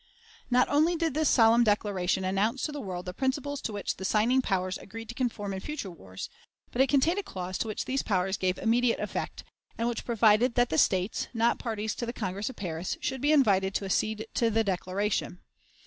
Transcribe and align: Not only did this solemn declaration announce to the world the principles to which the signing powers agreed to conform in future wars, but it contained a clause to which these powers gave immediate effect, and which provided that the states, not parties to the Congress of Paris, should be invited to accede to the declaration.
Not 0.49 0.67
only 0.67 0.95
did 0.95 1.13
this 1.13 1.29
solemn 1.29 1.63
declaration 1.63 2.23
announce 2.25 2.63
to 2.63 2.71
the 2.71 2.81
world 2.81 3.05
the 3.05 3.13
principles 3.13 3.61
to 3.61 3.71
which 3.71 3.97
the 3.97 4.03
signing 4.03 4.41
powers 4.41 4.79
agreed 4.79 5.09
to 5.09 5.13
conform 5.13 5.53
in 5.53 5.59
future 5.59 5.91
wars, 5.91 6.27
but 6.71 6.81
it 6.81 6.89
contained 6.89 7.19
a 7.19 7.23
clause 7.23 7.55
to 7.59 7.67
which 7.67 7.85
these 7.85 8.01
powers 8.01 8.35
gave 8.35 8.57
immediate 8.57 8.99
effect, 8.99 9.43
and 9.77 9.87
which 9.87 10.03
provided 10.03 10.55
that 10.55 10.69
the 10.69 10.79
states, 10.79 11.27
not 11.35 11.59
parties 11.59 11.93
to 11.93 12.07
the 12.07 12.13
Congress 12.13 12.49
of 12.49 12.55
Paris, 12.55 12.97
should 12.99 13.21
be 13.21 13.31
invited 13.31 13.75
to 13.75 13.85
accede 13.85 14.25
to 14.33 14.49
the 14.49 14.63
declaration. 14.63 15.39